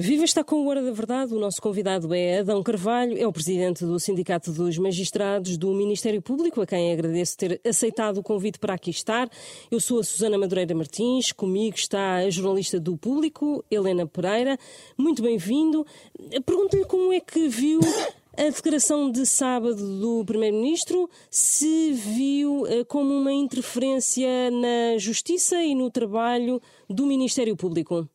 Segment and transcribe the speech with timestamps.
[0.00, 1.34] Viva está com o Hora da Verdade.
[1.34, 6.22] O nosso convidado é Adão Carvalho, é o presidente do Sindicato dos Magistrados do Ministério
[6.22, 9.28] Público, a quem agradeço ter aceitado o convite para aqui estar.
[9.68, 14.56] Eu sou a Susana Madureira Martins, comigo está a jornalista do Público, Helena Pereira.
[14.96, 15.84] Muito bem-vindo.
[16.46, 17.80] Pergunto-lhe como é que viu
[18.36, 25.74] a declaração de sábado do Primeiro-Ministro, se viu eh, como uma interferência na justiça e
[25.74, 28.08] no trabalho do Ministério Público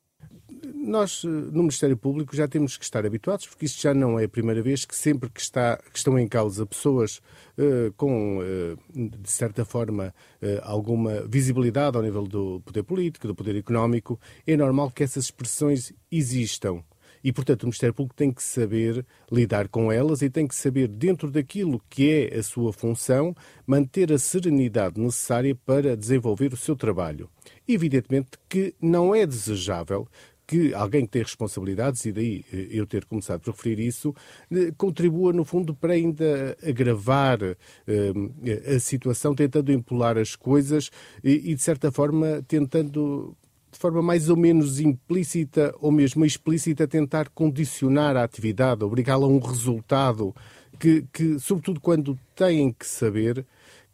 [0.84, 4.26] nós, eh, no Ministério Público, já temos que estar habituados, porque isto já não é
[4.26, 7.22] a primeira vez que sempre que, está, que estão em causa pessoas
[7.58, 13.36] uh, com, uh, de certa forma, uh, alguma visibilidade ao nível do poder político, do
[13.36, 16.84] poder económico, é normal que essas expressões existam.
[17.24, 20.90] E, portanto, o Ministério Público tem que saber lidar com elas e tem que saber,
[20.90, 23.34] dentro daquilo que é a sua função,
[23.66, 27.30] manter a serenidade necessária para desenvolver o seu trabalho.
[27.66, 30.06] Evidentemente que não é desejável
[30.54, 34.14] que alguém que tem responsabilidades, e daí eh, eu ter começado por referir isso,
[34.52, 40.92] eh, contribua, no fundo, para ainda agravar eh, a situação, tentando empolar as coisas
[41.24, 43.36] e, de certa forma, tentando
[43.72, 49.30] de forma mais ou menos implícita ou mesmo explícita, tentar condicionar a atividade, obrigá-la a
[49.30, 50.36] um resultado
[50.80, 53.44] que, que, sobretudo quando têm que saber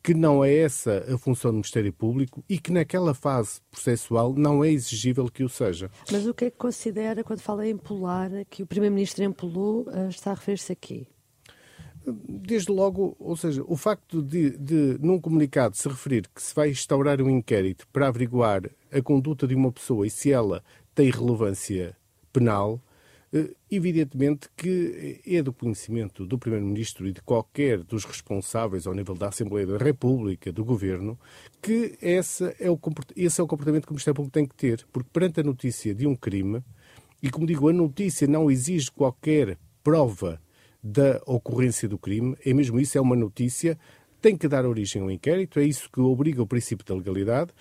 [0.01, 4.63] que não é essa a função do Ministério Público e que naquela fase processual não
[4.63, 5.91] é exigível que o seja.
[6.11, 10.09] Mas o que é que considera quando fala em empolar, que o Primeiro-Ministro empolou, eh,
[10.09, 11.07] está a referir-se aqui?
[12.05, 16.69] Desde logo, ou seja, o facto de, de, num comunicado, se referir que se vai
[16.69, 20.63] instaurar um inquérito para averiguar a conduta de uma pessoa e se ela
[20.95, 21.95] tem relevância
[22.31, 22.81] penal,
[23.69, 29.27] evidentemente que é do conhecimento do Primeiro-Ministro e de qualquer dos responsáveis ao nível da
[29.27, 31.19] Assembleia da República, do Governo,
[31.61, 32.79] que esse é o,
[33.15, 35.93] esse é o comportamento que o Ministério Público tem que ter, porque perante a notícia
[35.93, 36.63] de um crime,
[37.21, 40.41] e como digo, a notícia não exige qualquer prova
[40.81, 43.77] da ocorrência do crime, é mesmo isso, é uma notícia,
[44.21, 47.51] tem que dar origem ao inquérito, é isso que obriga o princípio da legalidade,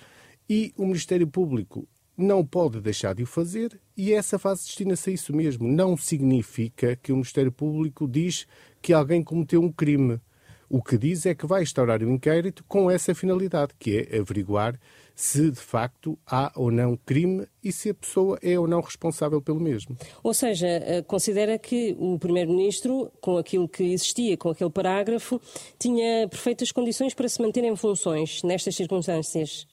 [0.48, 1.86] e o Ministério Público
[2.18, 5.68] não pode deixar de o fazer e essa fase destina-se a isso mesmo.
[5.68, 8.44] Não significa que o Ministério Público diz
[8.82, 10.20] que alguém cometeu um crime.
[10.68, 14.78] O que diz é que vai instaurar um inquérito com essa finalidade, que é averiguar
[15.14, 19.40] se de facto há ou não crime e se a pessoa é ou não responsável
[19.40, 19.96] pelo mesmo.
[20.22, 25.40] Ou seja, eh, considera que o Primeiro-Ministro, com aquilo que existia, com aquele parágrafo,
[25.78, 29.66] tinha perfeitas condições para se manter em funções nestas circunstâncias?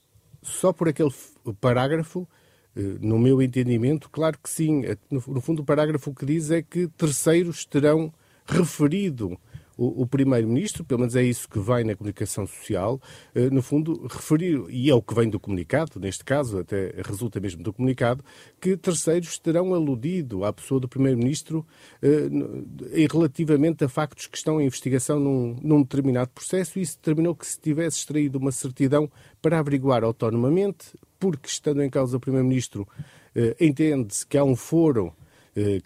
[0.45, 1.11] Só por aquele
[1.59, 2.27] parágrafo,
[2.75, 4.83] eh, no meu entendimento, claro que sim.
[5.09, 8.13] No fundo, o parágrafo que diz é que terceiros terão
[8.45, 9.37] referido
[9.77, 12.99] o, o Primeiro-Ministro, pelo menos é isso que vai na comunicação social,
[13.33, 17.39] eh, no fundo, referir, e é o que vem do comunicado, neste caso, até resulta
[17.39, 18.23] mesmo do comunicado,
[18.59, 21.65] que terceiros terão aludido à pessoa do Primeiro-Ministro
[22.01, 27.35] eh, relativamente a factos que estão em investigação num, num determinado processo, e isso determinou
[27.35, 29.09] que se tivesse extraído uma certidão
[29.41, 32.87] para averiguar autonomamente, porque estando em causa o Primeiro-Ministro,
[33.35, 35.13] eh, entende-se que há um foro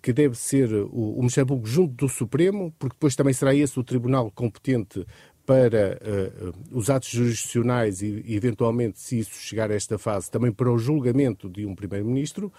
[0.02, 3.84] que deve ser o, o Público junto do Supremo, porque depois também será esse o
[3.84, 5.06] tribunal competente
[5.50, 10.72] para uh, os atos jurisdicionais e, eventualmente, se isso chegar a esta fase, também para
[10.72, 12.53] o julgamento de um Primeiro-Ministro,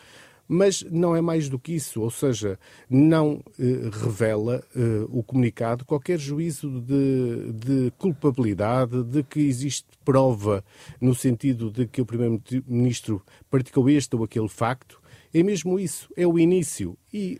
[0.48, 2.58] mas não é mais do que isso, ou seja,
[2.90, 4.64] não uh, revela
[5.08, 10.64] o comunicado qualquer juízo de, de, culpabilidade, de que existe prova
[11.00, 14.99] no sentido de que o Primeiro-Ministro praticou este ou aquele facto,
[15.32, 16.96] é mesmo isso, é o início.
[17.12, 17.38] E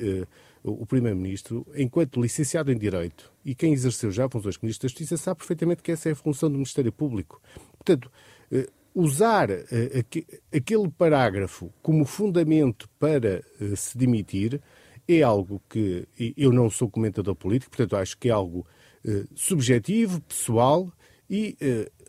[0.65, 4.91] uh, o Primeiro-Ministro, enquanto licenciado em Direito e quem exerceu já funções como Ministro da
[4.91, 7.41] Justiça, sabe perfeitamente que essa é a função do Ministério Público.
[7.78, 8.11] Portanto,
[8.53, 9.65] uh, usar uh,
[10.55, 13.43] aquele parágrafo como fundamento para
[13.77, 14.61] se demitir
[15.09, 18.65] é algo que eu não sou comentador político, portanto acho que é algo
[19.34, 20.93] subjetivo, pessoal
[21.28, 21.57] e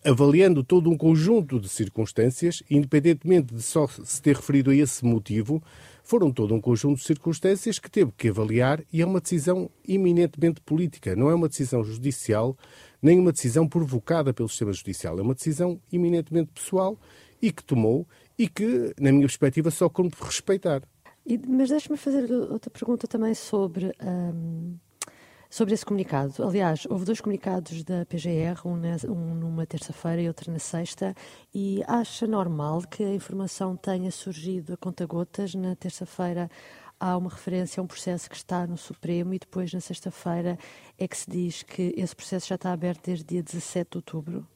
[0.04, 5.62] avaliando todo um conjunto de circunstâncias, independentemente de só se ter referido a esse motivo,
[6.04, 10.60] foram todo um conjunto de circunstâncias que teve que avaliar e é uma decisão eminentemente
[10.62, 12.58] política, não é uma decisão judicial,
[13.02, 16.98] nem uma decisão provocada pelo sistema judicial, é uma decisão eminentemente pessoal
[17.42, 18.08] e que tomou
[18.38, 20.82] e que, na minha perspectiva, só como respeitar.
[21.48, 23.94] Mas deixe-me fazer outra pergunta também sobre.
[24.04, 24.76] Hum
[25.52, 26.42] sobre esse comunicado.
[26.42, 31.14] Aliás, houve dois comunicados da PGR, um, na, um numa terça-feira e outro na sexta,
[31.54, 35.54] e acha normal que a informação tenha surgido a conta-gotas.
[35.54, 36.50] Na terça-feira
[36.98, 40.58] há uma referência a um processo que está no Supremo e depois, na sexta-feira,
[40.98, 44.48] é que se diz que esse processo já está aberto desde dia 17 de outubro.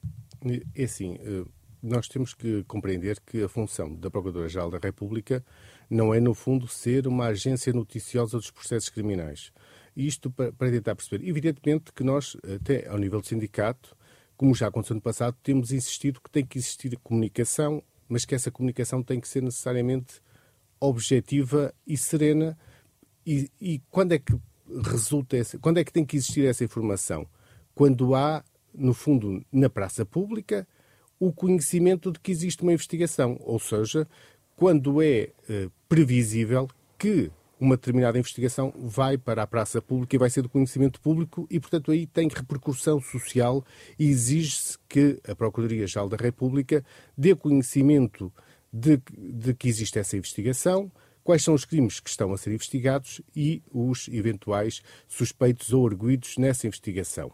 [0.74, 1.44] É assim, eh,
[1.84, 5.44] nós temos que compreender que a função da Procuradora-Geral da República
[5.90, 9.52] não é, no fundo, ser uma agência noticiosa dos processos criminais.
[9.96, 11.28] Isto para, para tentar perceber.
[11.28, 13.96] Evidentemente que nós, até ao nível do sindicato,
[14.36, 18.52] como já aconteceu no passado, temos insistido que tem que existir comunicação, mas que essa
[18.52, 20.22] comunicação tem que ser necessariamente
[20.80, 22.58] objetiva e serena.
[23.26, 24.36] E, e quando é que
[24.84, 27.28] resulta essa, quando é que tem que existir essa informação?
[27.74, 28.44] Quando há,
[28.74, 30.68] no fundo, na praça pública,
[31.20, 34.08] o conhecimento de que existe uma investigação, ou seja,
[34.56, 40.30] quando é eh, previsível que uma determinada investigação vai para a praça pública e vai
[40.30, 43.64] ser do conhecimento público e, portanto, aí tem repercussão social
[43.98, 46.84] e exige-se que a Procuradoria-Geral da República
[47.18, 48.32] dê conhecimento
[48.72, 50.92] de, de que existe essa investigação,
[51.24, 56.38] quais são os crimes que estão a ser investigados e os eventuais suspeitos ou arguídos
[56.38, 57.32] nessa investigação.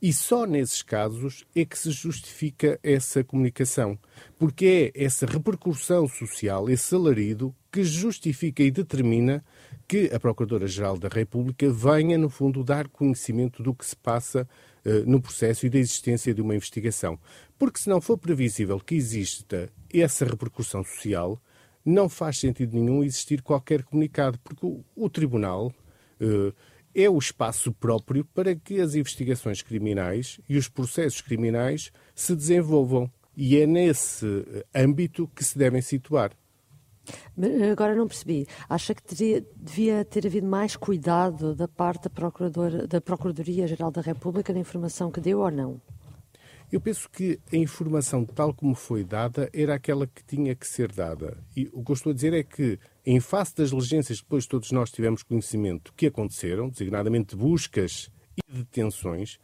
[0.00, 3.98] E só nesses casos é que se justifica essa comunicação,
[4.38, 9.42] porque é essa repercussão social, esse alarido, que justifica e determina
[9.86, 14.48] que a Procuradora-Geral da República venha, no fundo, dar conhecimento do que se passa
[14.84, 17.18] uh, no processo e da existência de uma investigação.
[17.58, 21.40] Porque se não for previsível que exista essa repercussão social,
[21.84, 25.72] não faz sentido nenhum existir qualquer comunicado, porque o, o Tribunal.
[26.20, 26.52] Uh,
[26.94, 33.10] é o espaço próprio para que as investigações criminais e os processos criminais se desenvolvam.
[33.36, 34.24] E é nesse
[34.72, 36.30] âmbito que se devem situar.
[37.70, 38.46] Agora não percebi.
[38.68, 44.52] Acha que teria, devia ter havido mais cuidado da parte da, da Procuradoria-Geral da República
[44.52, 45.80] na informação que deu ou não?
[46.72, 50.90] Eu penso que a informação tal como foi dada era aquela que tinha que ser
[50.90, 51.38] dada.
[51.56, 54.46] E o que eu estou a dizer é que, em face das diligências que depois
[54.46, 59.38] todos nós tivemos conhecimento que aconteceram, designadamente buscas e detenções,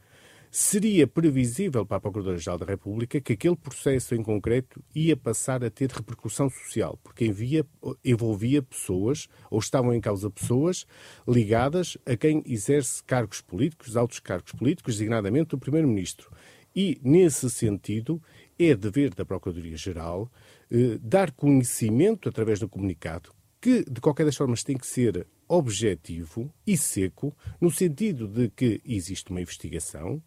[0.51, 5.71] seria previsível para a Procuradora-Geral da República que aquele processo em concreto ia passar a
[5.71, 7.65] ter repercussão social, porque envia,
[8.05, 10.87] envolvia pessoas, ou estavam em causa pessoas,
[11.27, 16.31] ligadas a quem exerce cargos políticos, altos cargos políticos, designadamente o Primeiro-Ministro.
[16.75, 18.21] E, nesse sentido,
[18.59, 20.31] é dever da Procuradoria-Geral
[20.71, 26.53] eh, dar conhecimento através do comunicado, que, de qualquer das formas, tem que ser objetivo
[26.65, 30.23] e seco, no sentido de que existe uma investigação,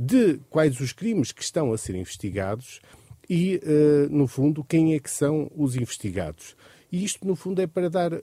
[0.00, 2.80] de quais os crimes que estão a ser investigados
[3.28, 6.54] e, uh, no fundo, quem é que são os investigados.
[6.90, 8.22] E isto, no fundo, é para dar, eh,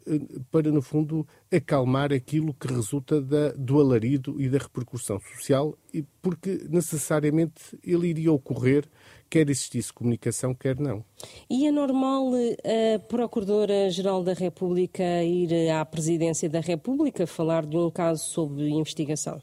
[0.50, 5.78] para, no fundo, acalmar aquilo que resulta da, do alarido e da repercussão social,
[6.20, 8.86] porque necessariamente ele iria ocorrer,
[9.30, 11.06] quer existisse comunicação, quer não.
[11.48, 12.32] E é normal
[12.64, 18.64] eh, a Procuradora-Geral da República ir à Presidência da República falar de um caso sob
[18.68, 19.40] investigação?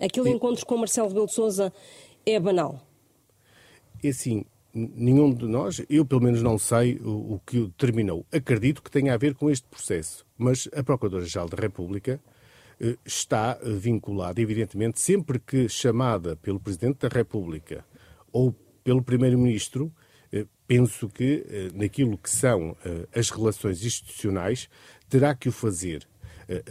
[0.00, 0.32] Aquele e...
[0.32, 1.72] encontro com Marcelo Rebelo de Sousa
[2.24, 2.80] é banal?
[4.02, 8.24] É assim, nenhum de nós, eu pelo menos não sei o, o que o determinou.
[8.32, 12.20] Acredito que tenha a ver com este processo, mas a Procuradora-Geral da República
[12.80, 17.84] eh, está eh, vinculada, evidentemente, sempre que chamada pelo Presidente da República
[18.32, 19.92] ou pelo Primeiro-Ministro,
[20.32, 21.44] eh, penso que
[21.74, 22.76] naquilo que são
[23.12, 24.68] as relações institucionais,
[25.08, 26.06] terá que o fazer.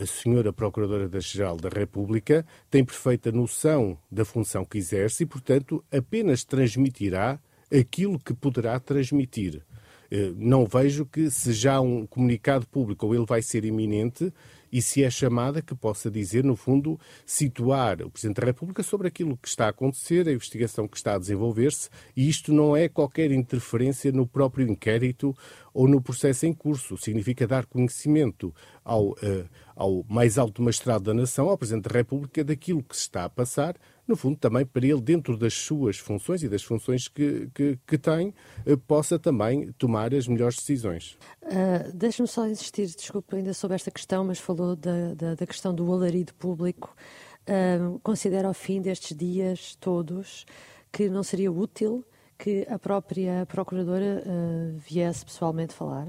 [0.01, 6.43] A senhora Procuradora-Geral da República tem perfeita noção da função que exerce e, portanto, apenas
[6.43, 7.39] transmitirá
[7.71, 9.63] aquilo que poderá transmitir.
[10.11, 14.33] Eh, não vejo que se já um comunicado público ou ele vai ser iminente
[14.71, 19.07] e se é chamada que possa dizer, no fundo, situar o Presidente da República sobre
[19.07, 22.87] aquilo que está a acontecer, a investigação que está a desenvolver-se, e isto não é
[22.87, 25.35] qualquer interferência no próprio inquérito
[25.73, 26.97] ou no processo em curso.
[26.97, 28.53] Significa dar conhecimento
[28.83, 33.03] ao, uh, ao mais alto magistrado da nação, ao Presidente da República, daquilo que se
[33.03, 33.75] está a passar,
[34.09, 37.97] no fundo, também para ele, dentro das suas funções e das funções que, que, que
[37.97, 38.33] tem,
[38.65, 41.15] eh, possa também tomar as melhores decisões.
[41.43, 45.73] Uh, Deixe-me só insistir, desculpe ainda sobre esta questão, mas falou da, da, da questão
[45.73, 46.95] do alarido público.
[47.41, 50.45] Uh, considera ao fim destes dias todos
[50.91, 52.03] que não seria útil
[52.35, 56.07] que a própria Procuradora uh, viesse pessoalmente falar?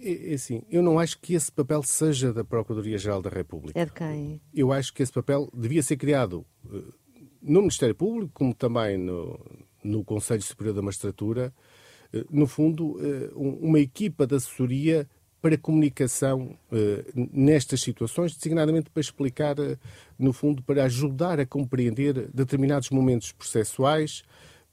[0.00, 3.78] É, é assim, eu não acho que esse papel seja da Procuradoria-Geral da República.
[3.78, 4.40] É de quem?
[4.52, 6.44] Eu acho que esse papel devia ser criado
[7.46, 9.38] no Ministério Público, como também no,
[9.82, 11.54] no Conselho Superior da Magistratura,
[12.12, 15.08] eh, no fundo, eh, uma equipa de assessoria
[15.40, 19.54] para comunicação eh, nestas situações, designadamente para explicar,
[20.18, 24.24] no fundo, para ajudar a compreender determinados momentos processuais,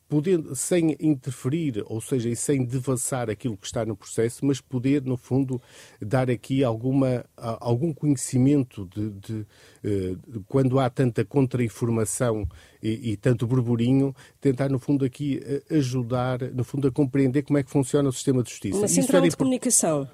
[0.08, 5.04] podendo, sem interferir, ou seja, e sem devassar aquilo que está no processo, mas poder,
[5.04, 5.62] no fundo,
[6.02, 9.46] dar aqui alguma, algum conhecimento de, de,
[9.84, 12.48] eh, de quando há tanta contra-informação
[12.82, 17.58] e, e, tanto burburinho, tentar, no fundo, aqui eh, ajudar, no fundo, a compreender como
[17.58, 18.78] é que funciona o sistema de justiça.
[18.78, 20.08] Uma central de comunicação.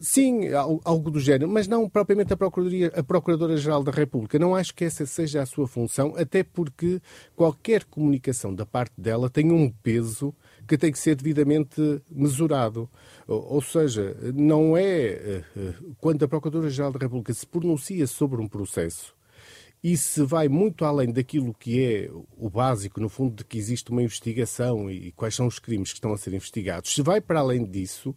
[0.00, 0.48] Sim,
[0.84, 4.38] algo do género, mas não propriamente a, Procuradoria, a Procuradora-Geral da República.
[4.38, 7.00] Não acho que essa seja a sua função, até porque
[7.36, 10.34] qualquer comunicação da parte dela tem um peso
[10.66, 12.88] que tem que ser devidamente mesurado.
[13.28, 15.44] Ou seja, não é
[15.98, 19.14] quando a Procuradora-Geral da República se pronuncia sobre um processo
[19.84, 23.90] e se vai muito além daquilo que é o básico, no fundo, de que existe
[23.90, 27.40] uma investigação e quais são os crimes que estão a ser investigados, se vai para
[27.40, 28.16] além disso,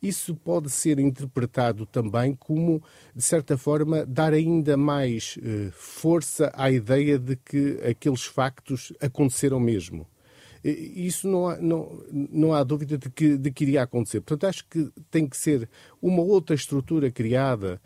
[0.00, 2.80] isso pode ser interpretado também como,
[3.16, 9.58] de certa forma, dar ainda mais eh, força à ideia de que aqueles factos aconteceram
[9.58, 10.06] mesmo.
[10.62, 14.20] Isso não há, não, não há dúvida de que, de que iria acontecer.
[14.20, 15.68] Portanto, acho que tem que ser
[16.00, 17.80] uma outra estrutura criada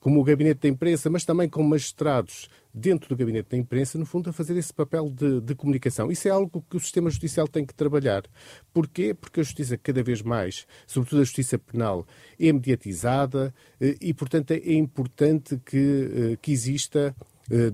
[0.00, 4.04] como o gabinete da imprensa, mas também com magistrados dentro do gabinete da imprensa, no
[4.04, 6.10] fundo, a fazer esse papel de, de, comunicação.
[6.10, 8.24] Isso é algo que o sistema judicial tem que trabalhar.
[8.72, 9.14] Porquê?
[9.14, 12.04] Porque a justiça, cada vez mais, sobretudo a justiça penal,
[12.38, 17.14] é mediatizada eh, e, portanto, é importante que, eh, que exista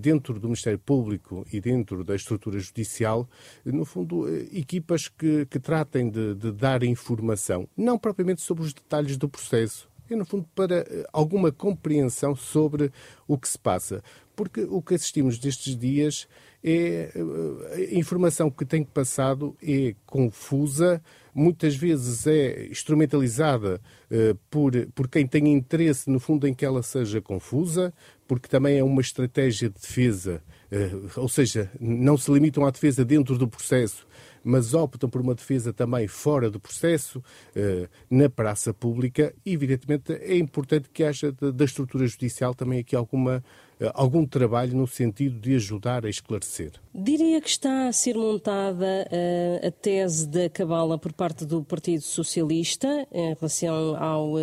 [0.01, 3.25] dentro do Ministério Público e dentro da estrutura judicial,
[3.63, 9.15] no fundo, equipas que, que tratem de, de dar informação, não propriamente sobre os detalhes
[9.15, 12.91] do processo, é, no fundo, para eh, alguma compreensão sobre
[13.27, 14.03] o que se passa.
[14.35, 16.27] Porque o que assistimos destes dias
[16.63, 21.01] é eh, a informação que tem passado é confusa,
[21.33, 26.83] muitas vezes é instrumentalizada uh, por, por quem tem interesse, no fundo, em que ela
[26.83, 27.93] seja confusa,
[28.27, 33.05] porque também é uma estratégia de defesa, uh, ou seja, não se limitam à defesa
[33.05, 34.05] dentro do processo,
[34.43, 37.23] mas optam por uma defesa também fora do processo,
[37.55, 42.95] eh, na praça pública, e evidentemente é importante que haja da estrutura judicial também aqui
[42.95, 43.43] alguma
[43.79, 46.73] eh, algum trabalho no sentido de ajudar a esclarecer.
[46.93, 52.01] Diria que está a ser montada uh, a tese da cabala por parte do Partido
[52.01, 54.33] Socialista em relação ao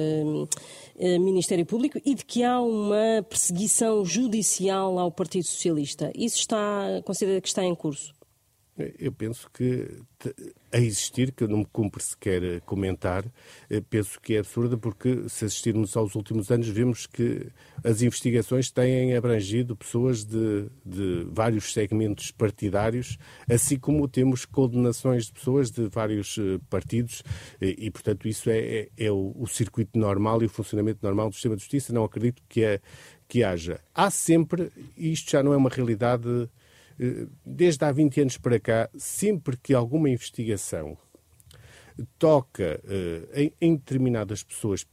[0.98, 6.10] Ministério Público e de que há uma perseguição judicial ao Partido Socialista.
[6.16, 8.17] Isso está, considera que está em curso?
[8.98, 10.02] Eu penso que
[10.72, 13.24] a existir, que não me cumpre sequer comentar,
[13.70, 17.46] eh, penso que é absurda, porque se assistirmos aos últimos anos, vemos que
[17.82, 23.16] as investigações têm abrangido pessoas de, de vários segmentos partidários,
[23.48, 27.22] assim como temos condenações de pessoas de vários eh, partidos,
[27.60, 31.30] e, e portanto, isso é, é, é o, o, circuito normal e o funcionamento normal
[31.30, 31.92] do sistema de justiça.
[31.92, 32.80] Não acredito que, é,
[33.26, 33.80] que haja.
[33.94, 36.48] Há sempre, e isto já não é uma realidade
[37.44, 40.98] desde há 20 anos para cá, sempre que alguma investigação
[42.18, 44.86] toca uh, em, determinadas pessoas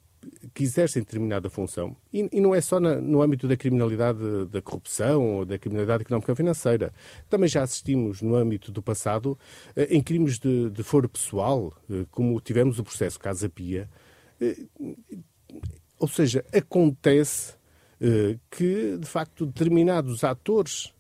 [0.56, 4.20] que exercem determinada função, e, não é só no âmbito da criminalidade
[4.50, 6.92] da corrupção ou da criminalidade económica financeira,
[7.30, 9.38] também já assistimos no âmbito do passado
[9.78, 11.72] uh, em crimes de, de foro pessoal,
[12.10, 13.88] como tivemos o processo Casa Pia,
[15.98, 17.54] ou seja, acontece
[18.52, 20.94] que, de facto, determinados atores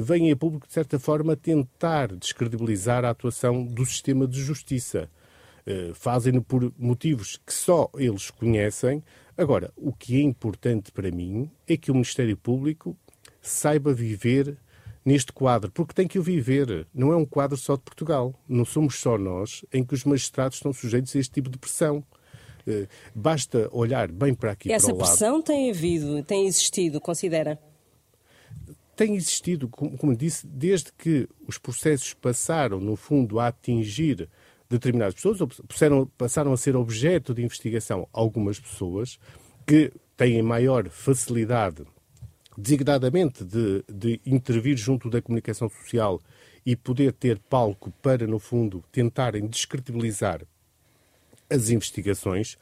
[0.00, 5.10] vêm a público, de certa forma, tentar descredibilizar a atuação do sistema de justiça.
[5.66, 9.02] Uh, Fazem-no por motivos que só eles conhecem.
[9.36, 12.96] Agora, o que é importante para mim é que o Ministério Público
[13.40, 14.56] saiba viver
[15.04, 16.86] neste quadro, porque tem que o viver.
[16.94, 18.34] Não é um quadro só de Portugal.
[18.48, 22.04] Não somos só nós em que os magistrados estão sujeitos a este tipo de pressão.
[22.66, 25.08] Uh, basta olhar bem para aqui Essa para o lado.
[25.08, 27.58] Essa pressão tem havido, tem existido, considera?
[28.94, 34.28] Tem existido, como, disse, desde que os processos passaram, no fundo, a atingir
[34.68, 39.18] determinadas pessoas, ou passaram, a ser objeto de investigação algumas pessoas
[39.66, 41.84] que têm maior facilidade,
[42.56, 46.20] designadamente, de, de intervir junto da comunicação social
[46.64, 50.42] e poder ter palco para, no fundo, tentarem descredibilizar
[51.50, 52.56] as investigações,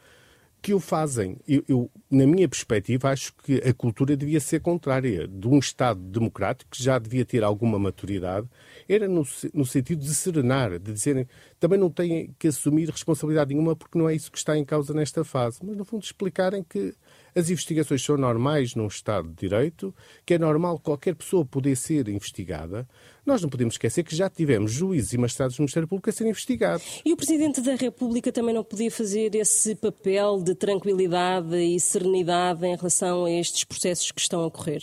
[0.62, 1.38] que o fazem.
[1.46, 5.26] Eu, eu, na minha perspectiva, acho que a cultura devia ser contrária.
[5.26, 8.48] De um Estado democrático que já devia ter alguma maturidade,
[8.88, 11.26] era no, no sentido de serenar, de dizerem
[11.58, 14.94] também não têm que assumir responsabilidade nenhuma porque não é isso que está em causa
[14.94, 15.60] nesta fase.
[15.62, 16.94] Mas, no fundo, explicarem que
[17.34, 19.94] as investigações são normais num Estado de Direito,
[20.24, 22.88] que é normal qualquer pessoa poder ser investigada.
[23.24, 26.30] Nós não podemos esquecer que já tivemos juízes e magistrados do Ministério Público a serem
[26.30, 27.02] investigados.
[27.04, 32.66] E o Presidente da República também não podia fazer esse papel de tranquilidade e serenidade
[32.66, 34.82] em relação a estes processos que estão a ocorrer?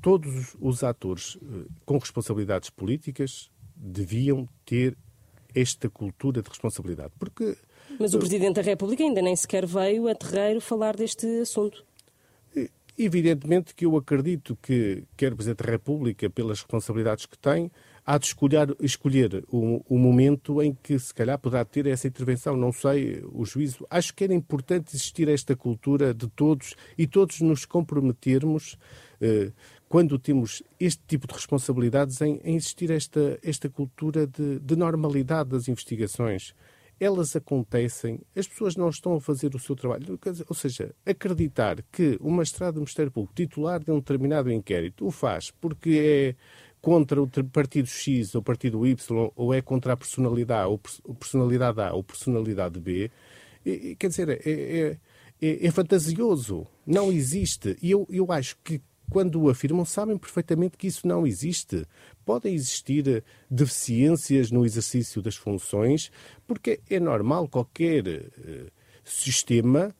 [0.00, 4.96] Todos os atores eh, com responsabilidades políticas deviam ter
[5.54, 7.56] esta cultura de responsabilidade, porque
[7.98, 11.84] mas o Presidente da República ainda nem sequer veio a terreiro falar deste assunto.
[12.98, 17.70] Evidentemente que eu acredito que, quer o Presidente da República, pelas responsabilidades que tem,
[18.04, 22.54] há de escolher, escolher o, o, momento em que se calhar poderá ter essa intervenção.
[22.54, 23.86] Não sei, o juízo.
[23.88, 28.76] Acho que era importante existir esta cultura de todos e todos nos comprometermos,
[29.20, 29.52] eh,
[29.88, 35.50] quando temos este tipo de responsabilidades, em, em existir esta, esta cultura de, de normalidade
[35.50, 36.54] das investigações
[37.02, 40.16] elas acontecem, as pessoas não estão a fazer o seu trabalho.
[40.48, 45.10] Ou seja, acreditar que o magistrado do Ministério Público, titular de um determinado inquérito, o
[45.10, 46.42] faz porque é
[46.80, 50.78] contra o partido X ou partido Y, ou é contra a personalidade ou
[51.16, 53.10] personalidade A ou personalidade B,
[53.98, 54.98] quer dizer, é, é,
[55.40, 56.68] é, é fantasioso.
[56.86, 57.76] Não existe.
[57.82, 58.80] E eu, eu acho que
[59.12, 61.86] quando o afirmam, sabem perfeitamente que isso não existe.
[62.24, 66.10] Podem existir deficiências no exercício das funções,
[66.46, 68.70] porque é normal qualquer uh,
[69.04, 69.94] sistema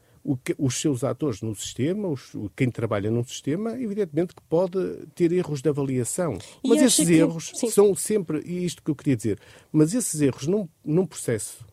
[0.56, 4.78] os seus atores no sistema, os, quem trabalha num sistema, evidentemente que pode
[5.16, 6.38] ter erros de avaliação.
[6.62, 7.14] E mas esses que...
[7.14, 7.70] erros Sim.
[7.70, 9.40] são sempre, e isto que eu queria dizer,
[9.72, 11.66] mas esses erros num, num processo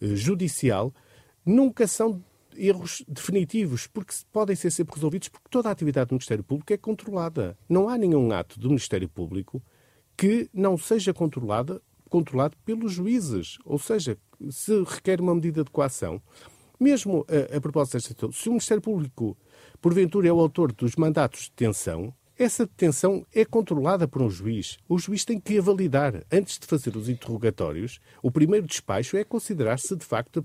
[0.00, 0.94] uh, judicial
[1.44, 2.22] nunca são
[2.56, 6.76] erros definitivos, porque podem ser sempre resolvidos, porque toda a atividade do Ministério Público é
[6.76, 7.56] controlada.
[7.68, 9.62] Não há nenhum ato do Ministério Público
[10.16, 13.58] que não seja controlada, controlado pelos juízes.
[13.64, 14.18] Ou seja,
[14.50, 16.20] se requer uma medida de coação,
[16.78, 19.36] mesmo a, a propósito desta situação, se o Ministério Público,
[19.80, 24.78] porventura, é o autor dos mandatos de detenção, essa detenção é controlada por um juiz.
[24.88, 26.24] O juiz tem que a validar.
[26.32, 30.44] Antes de fazer os interrogatórios, o primeiro despacho é considerar se de facto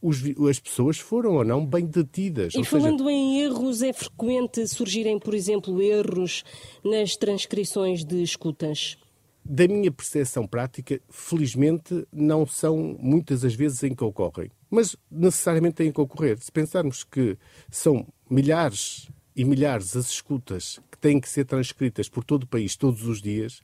[0.00, 2.54] os, as pessoas foram ou não bem detidas.
[2.54, 3.10] E falando seja...
[3.10, 6.44] em erros, é frequente surgirem, por exemplo, erros
[6.84, 8.96] nas transcrições de escutas?
[9.44, 15.74] Da minha percepção prática, felizmente, não são muitas as vezes em que ocorrem mas necessariamente
[15.74, 16.38] têm que ocorrer.
[16.40, 17.36] Se pensarmos que
[17.70, 22.74] são milhares e milhares as escutas que têm que ser transcritas por todo o país
[22.74, 23.60] todos os dias,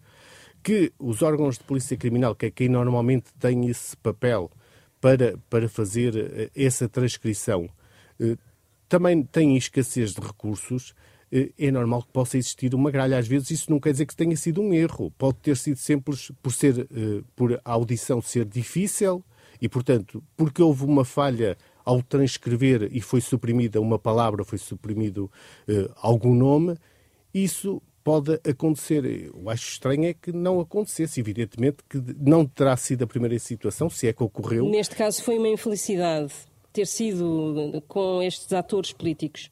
[0.63, 4.51] que os órgãos de polícia criminal, que é quem normalmente tem esse papel
[5.01, 7.69] para, para fazer eh, essa transcrição,
[8.21, 8.37] eh,
[8.89, 10.95] também têm escassez de recursos,
[11.31, 13.19] eh, é normal que possa existir uma gralha.
[13.19, 15.11] Às vezes isso não quer dizer que tenha sido um erro.
[15.19, 16.89] Pode ter sido simples por ser
[17.37, 19.25] por a audição ser difícil,
[19.61, 25.31] e, portanto, porque houve uma falha ao transcrever e foi suprimida uma palavra, foi suprimido
[25.97, 26.77] algum nome,
[27.35, 29.05] isso pode acontecer.
[29.05, 31.21] Eu acho estranho é que não acontecesse.
[31.21, 34.67] Evidentemente que não terá sido a primeira situação, se é que ocorreu.
[34.67, 36.33] Neste caso foi uma infelicidade
[36.73, 39.51] ter sido com estes atores políticos.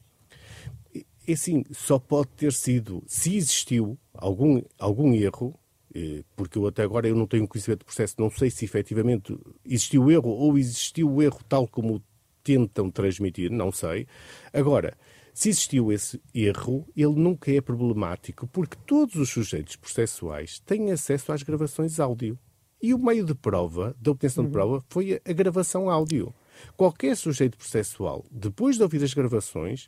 [1.27, 5.53] É assim, só pode ter sido, se existiu algum, algum erro,
[5.93, 9.37] eh, porque eu até agora eu não tenho conhecimento do processo, não sei se efetivamente
[9.63, 12.01] existiu o erro ou existiu o erro tal como
[12.43, 14.07] tentam transmitir, não sei.
[14.51, 14.97] Agora,
[15.37, 21.31] se existiu esse erro, ele nunca é problemático, porque todos os sujeitos processuais têm acesso
[21.31, 22.39] às gravações áudio.
[22.81, 24.49] E o meio de prova, da obtenção uhum.
[24.49, 26.33] de prova, foi a gravação áudio.
[26.75, 29.87] Qualquer sujeito processual, depois de ouvir as gravações,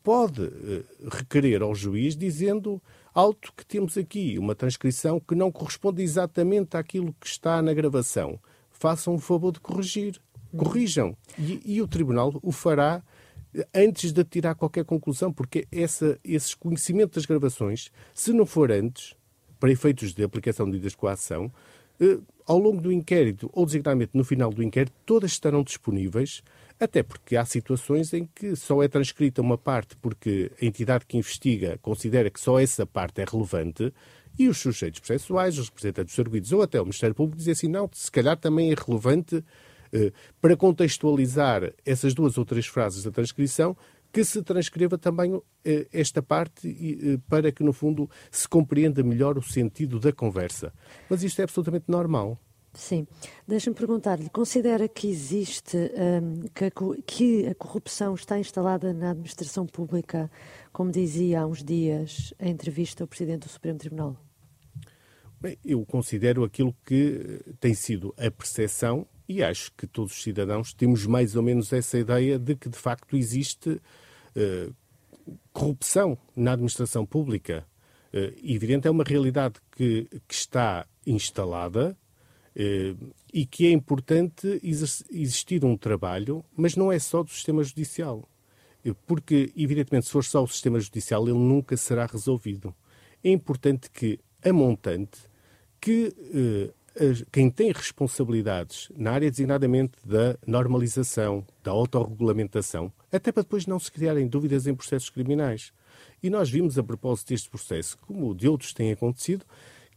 [0.00, 2.80] pode uh, requerer ao juiz dizendo
[3.12, 8.38] alto que temos aqui uma transcrição que não corresponde exatamente àquilo que está na gravação.
[8.70, 10.20] Façam o favor de corrigir.
[10.56, 11.16] Corrijam.
[11.36, 13.02] E, e o Tribunal o fará
[13.74, 19.14] antes de tirar qualquer conclusão, porque essa, esse conhecimento das gravações, se não for antes,
[19.60, 21.52] para efeitos de aplicação de medidas de coação,
[22.00, 26.42] eh, ao longo do inquérito, ou designadamente no final do inquérito, todas estarão disponíveis
[26.78, 31.16] até porque há situações em que só é transcrita uma parte porque a entidade que
[31.16, 33.92] investiga considera que só essa parte é relevante
[34.38, 37.68] e os sujeitos processuais, os representantes dos arguidos ou até o Ministério Público dizem assim,
[37.68, 39.44] não, se calhar também é relevante
[40.40, 43.76] para contextualizar essas duas ou três frases da transcrição
[44.14, 49.36] que se transcreva também eh, esta parte eh, para que, no fundo, se compreenda melhor
[49.36, 50.72] o sentido da conversa.
[51.10, 52.38] Mas isto é absolutamente normal.
[52.72, 53.08] Sim.
[53.46, 56.42] Deixa-me perguntar-lhe, considera que existe, um,
[57.04, 60.30] que, a, a, corrupção está instalada na administração pública,
[60.72, 64.16] como dizia há uns dias em entrevista ao Presidente do Supremo Tribunal?
[65.40, 70.72] Bem, eu considero aquilo que tem sido a percepção e acho que todos os cidadãos
[70.72, 74.74] temos mais ou menos essa ideia de que, de facto, existe uh,
[75.52, 77.66] corrupção na administração pública.
[78.12, 81.96] Uh, evidente, é uma realidade que, que está instalada,
[82.56, 82.94] eh,
[83.32, 88.28] e que é importante existir um trabalho, mas não é só do sistema judicial.
[88.84, 92.72] Eh, porque, evidentemente, se for só o sistema judicial, ele nunca será resolvido.
[93.24, 95.18] É importante que a montante,
[95.80, 96.72] que eh,
[97.32, 103.90] quem tem responsabilidades na área designadamente da normalização, da autorregulamentação, até para depois não se
[103.90, 105.72] criarem dúvidas em processos criminais.
[106.22, 109.44] E nós vimos, a propósito deste processo, como de outros têm acontecido,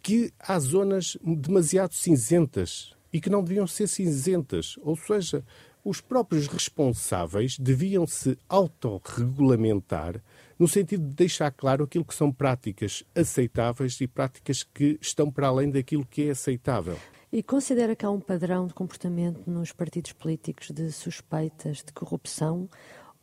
[0.02, 4.76] que há zonas demasiado cinzentas e que não deviam ser cinzentas.
[4.82, 5.44] Ou seja,
[5.84, 10.22] os próprios responsáveis deviam se autorregulamentar
[10.60, 15.48] no sentido de deixar claro aquilo que são práticas aceitáveis e práticas que estão para
[15.48, 16.98] além daquilo que é aceitável.
[17.32, 22.70] E considera que há um padrão de comportamento nos partidos políticos de suspeitas de corrupção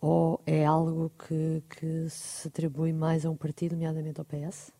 [0.00, 4.70] ou é algo que, que se atribui mais a um partido, nomeadamente ao PS?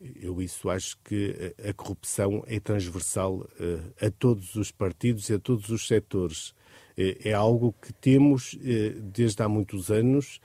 [0.00, 5.38] Eu isso acho que a corrupção é transversal uh, a todos os partidos e a
[5.38, 6.54] todos os setores.
[6.96, 10.40] É, é algo que temos uh, desde há muitos anos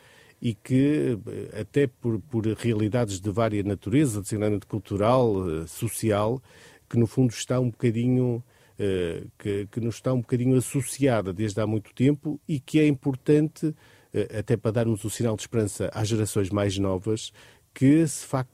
[0.46, 1.18] e que,
[1.60, 5.34] até por, por realidades de vária natureza, designadamente cultural,
[5.66, 6.40] social,
[6.88, 8.44] que no fundo está um bocadinho
[8.80, 12.86] uh, que, que nos está um bocadinho associada desde há muito tempo e que é
[12.86, 17.34] importante, uh, até para darmos o sinal de esperança às gerações mais novas,
[17.74, 18.06] que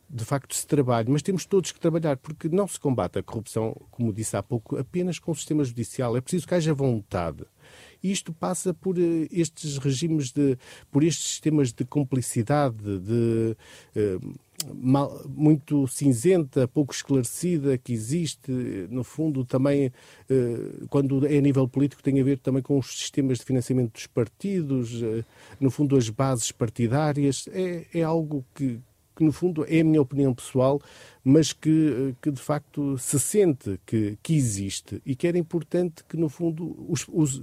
[0.10, 3.76] de facto se trabalhe, mas temos todos que trabalhar, porque não se combate a corrupção,
[3.92, 6.16] como disse há pouco, apenas com o sistema judicial.
[6.16, 7.44] É preciso que haja vontade.
[8.04, 10.58] Isto passa por uh, estes regimes de,
[10.92, 13.56] por estes sistemas de cumplicidade, de
[13.96, 14.40] uh,
[14.76, 18.52] mal, muito cinzenta, pouco esclarecida que existe,
[18.90, 22.88] no fundo também uh, quando é a nível político tem a ver também com os
[23.00, 25.02] sistemas de financiamento dos partidos,
[25.60, 28.80] no fundo as bases partidárias, é, é algo que,
[29.16, 30.82] que no fundo é a minha opinião pessoal,
[31.24, 36.18] mas que, que de facto se sente que, que existe e que era importante que
[36.18, 37.42] no fundo os, os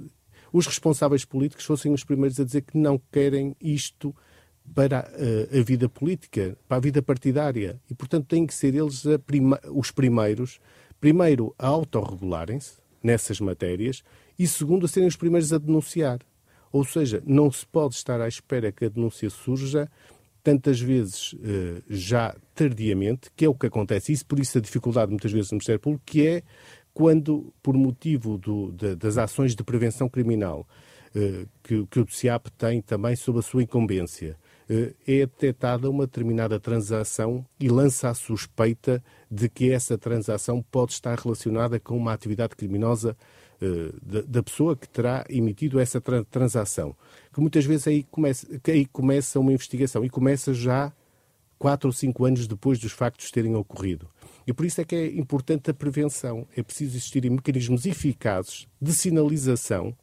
[0.53, 4.15] os responsáveis políticos fossem os primeiros a dizer que não querem isto
[4.75, 7.81] para a, eh, a vida política, para a vida partidária.
[7.91, 10.61] E, portanto, têm que ser eles prima, os primeiros,
[11.01, 14.03] primeiro, a autorregularem-se nessas matérias
[14.39, 16.21] e, segundo, a serem os primeiros a denunciar.
[16.71, 19.91] Ou seja, não se pode estar à espera que a denúncia surja
[20.43, 24.13] tantas vezes eh, já tardiamente, que é o que acontece.
[24.13, 26.43] Isso, por isso, a dificuldade muitas vezes no Ministério Público, que é
[26.99, 30.67] quando, por motivo do, de, das ações de prevenção criminal
[31.15, 34.37] eh, que, que, o CIAP tem também sob a sua incumbência,
[34.69, 40.91] eh, é detectada uma determinada transação e lança a suspeita de que essa transação pode
[40.91, 43.17] estar relacionada com uma atividade criminosa
[43.63, 46.97] eh, da, da, pessoa que terá emitido essa tra transação.
[47.33, 50.93] Que muitas vezes aí começa, aí começa uma investigação e começa já
[51.61, 54.11] quatro ou cinco anos depois dos factos terem ocorrido.
[54.49, 56.49] E por isso é que é importante a prevenção.
[56.57, 59.95] É preciso existirem mecanismos eficazes de sinalização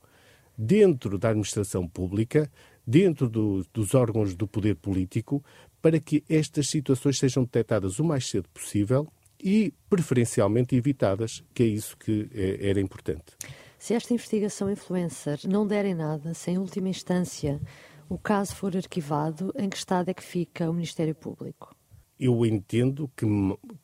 [0.56, 2.48] dentro da administração pública,
[2.86, 5.44] dentro do, dos órgãos do poder político,
[5.82, 9.12] para que estas situações sejam detectadas o mais cedo possível
[9.44, 13.34] e, preferencialmente, evitadas, que é isso que é, era importante.
[13.80, 17.60] Se esta investigação influencer não der em nada, se em última instância
[18.08, 21.76] o caso for arquivado, em que estado é que fica o Ministério Público?
[22.20, 23.26] Eu entendo que,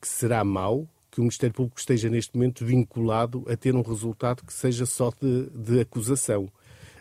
[0.00, 4.42] que será mau que o Ministério Público esteja neste momento vinculado a ter um resultado
[4.44, 6.50] que seja só de, de, acusação,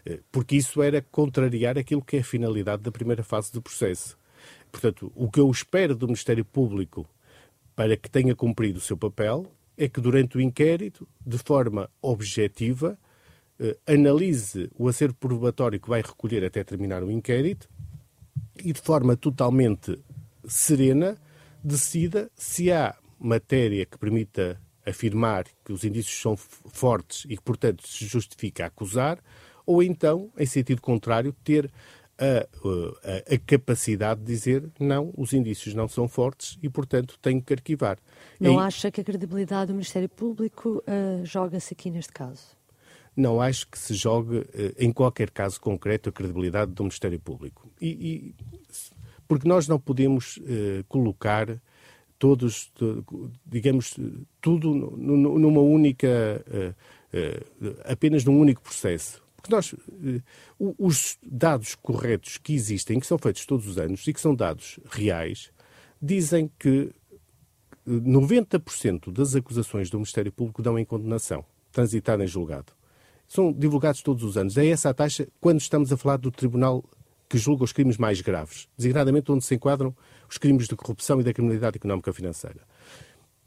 [0.06, 4.18] eh, porque isso era contrariar aquilo que é a finalidade da primeira fase do processo.
[4.70, 7.08] Portanto, o que eu espero do Ministério Público
[7.74, 13.00] para que tenha cumprido o seu papel é que durante o inquérito, de forma objetiva,
[13.58, 17.70] eh, analise o acervo probatório que vai recolher até terminar o inquérito
[18.62, 19.98] e de forma totalmente
[20.46, 21.18] serena,
[21.64, 27.88] decida se há matéria que permita afirmar que os indícios são fortes e que, portanto,
[27.88, 29.20] se justifica acusar,
[29.66, 31.72] ou então, em sentido contrário, ter
[32.18, 32.48] a,
[33.04, 37.54] a, a, capacidade de dizer não, os indícios não são fortes e, portanto, tenho que
[37.54, 37.98] arquivar.
[38.40, 42.60] Não acha que a credibilidade do Ministério Público uh, joga-se aqui neste caso?
[43.16, 47.72] Não acho que se jogue, uh, em qualquer caso concreto, a credibilidade do Ministério Público.
[47.80, 48.36] E, e
[49.32, 51.58] porque nós não podemos uh, colocar
[52.20, 52.70] todos,
[53.46, 53.96] digamos,
[54.42, 59.24] tudo numa única, uh, uh, apenas num único processo.
[59.38, 59.74] Porque nós,
[60.60, 64.82] os dados corretos que existem, que são feitos todos os anos e que são dados
[64.92, 65.50] reais,
[66.02, 66.92] dizem que
[67.88, 72.74] 90% das acusações do Ministério Público dão em condenação, transitada em julgado.
[73.30, 74.58] São divulgados todos os anos.
[74.58, 76.84] É essa a taxa quando estamos a falar do Tribunal
[77.32, 79.96] que julga os crimes mais graves, designadamente onde se enquadram
[80.30, 82.60] os crimes de corrupção e da criminalidade económica financeira.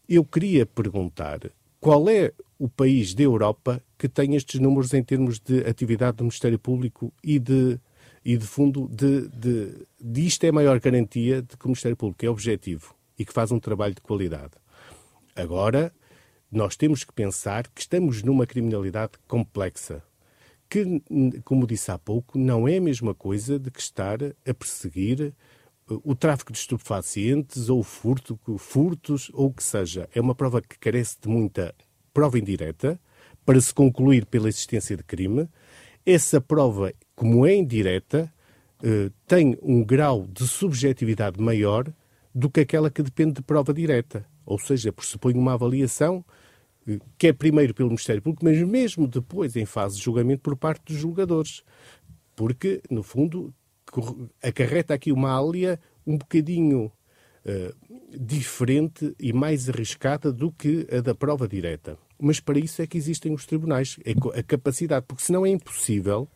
[0.09, 5.39] Eu queria perguntar qual é o país da Europa que tem estes números em termos
[5.39, 7.79] de atividade do Ministério Público e de,
[8.25, 11.95] e de fundo de, de, de isto é a maior garantia de que o Ministério
[11.95, 14.53] Público é objetivo e que faz um trabalho de qualidade.
[15.37, 15.93] Agora,
[16.51, 20.03] nós temos que pensar que estamos numa criminalidade complexa,
[20.75, 25.33] que, como disse há pouco, não é a mesma coisa de que estar a perseguir
[25.89, 30.09] o tráfico de estupefacientes ou furto, furtos ou o que seja.
[30.13, 31.73] É uma prova que carece de muita
[32.13, 32.99] prova indireta
[33.47, 35.49] para se concluir pela existência de crime.
[36.05, 38.33] Essa prova, como é indireta,
[38.83, 41.87] eh, tem um grau de subjetividade maior
[42.35, 44.27] do que aquela que depende de prova direta.
[44.45, 46.25] Ou seja, pressupõe uma avaliação
[46.89, 50.57] eh, que é primeiro pelo Ministério Público, mas mesmo depois em fase de julgamento por
[50.57, 51.63] parte dos julgadores.
[52.37, 53.55] Porque, no fundo,
[54.43, 56.93] acarreta aqui uma alia um bocadinho
[57.45, 61.97] uh, diferente e mais arriscada do que a da prova direta.
[62.19, 66.29] Mas para isso é que existem os tribunais, é a capacidade, porque senão é impossível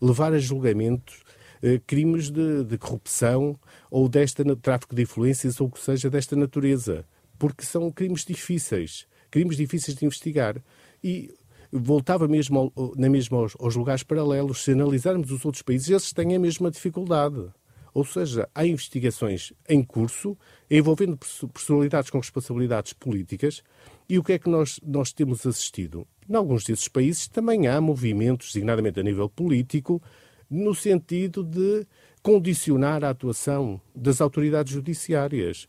[0.00, 1.14] levar a julgamento
[1.62, 3.58] uh, crimes de, de, corrupção
[3.90, 7.04] ou desta tráfico de influências ou que seja desta natureza,
[7.38, 10.56] porque são crimes difíceis, crimes difíceis de investigar.
[11.02, 11.32] E
[11.72, 14.62] voltava mesmo na mesma aos, aos, lugares paralelos.
[14.62, 17.48] Se analisarmos os outros países, eles têm a mesma dificuldade.
[17.92, 20.36] Ou seja, há investigações em curso
[20.70, 21.18] envolvendo
[21.52, 23.62] personalidades com responsabilidades políticas.
[24.08, 26.06] E o que é que nós, nós temos assistido?
[26.28, 30.02] Em alguns desses países também há movimentos, designadamente a nível político,
[30.50, 31.86] no sentido de
[32.22, 35.66] condicionar a atuação das autoridades judiciárias.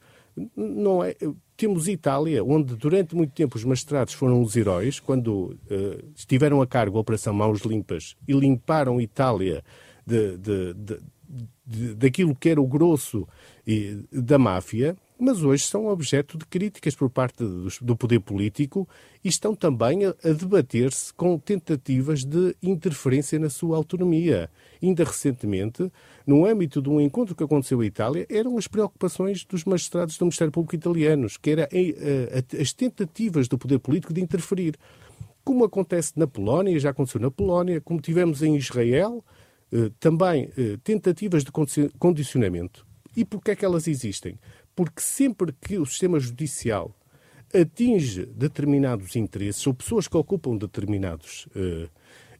[0.55, 1.15] Não é,
[1.57, 6.67] temos Itália, onde durante muito tempo os magistrados foram os heróis, quando uh, estiveram a
[6.67, 9.63] cargo da Operação Mãos Limpas e limparam Itália
[10.05, 10.73] de, de,
[11.65, 13.27] de, daquilo que era o grosso
[13.65, 17.43] e, da máfia mas hoje são objeto de críticas por parte
[17.81, 18.87] do, poder político
[19.23, 24.49] e estão também a debater-se com tentativas de interferência na sua autonomia.
[24.81, 25.91] Ainda recentemente,
[26.27, 30.25] no âmbito de um encontro que aconteceu em Itália, eram as preocupações dos magistrados do
[30.25, 34.75] Ministério Público italianos, que eram eh, as tentativas do poder político de interferir.
[35.43, 39.23] Como acontece na Polónia, já aconteceu na Polónia, como tivemos em Israel,
[39.71, 41.51] eh, também eh, tentativas de
[41.97, 42.85] condicionamento.
[43.15, 44.37] E porquê é que elas existem?
[44.77, 46.95] porque sempre que o sistema judicial
[47.51, 51.47] atinge determinados interesses ou pessoas que ocupam determinados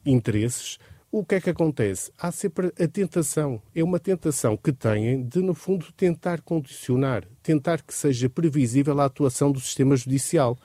[0.06, 0.78] interesses,
[1.12, 2.12] o que é que acontece?
[2.18, 3.62] Há sempre a tentação.
[3.74, 9.06] É uma tentação que têm de, no fundo, tentar condicionar, tentar que seja previsível a
[9.06, 10.58] atuação do sistema judicial.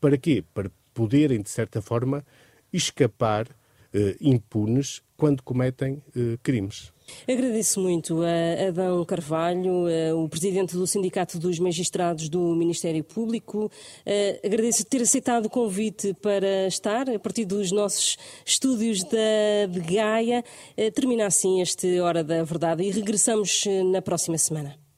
[0.00, 0.42] Para quê?
[0.54, 2.24] Para poderem, de certa forma,
[2.72, 6.92] escapar uh, impunes quando cometem uh, crimes.
[7.28, 13.70] Agradeço muito a Adão Carvalho, eh, o presidente do Sindicato dos Magistrados do Ministério Público.
[14.44, 20.44] Agradeço ter aceitado o convite para estar a partir dos nossos estúdios da, de Gaia.
[20.94, 24.89] Termina assim este Hora da Verdade e regressamos na próxima semana.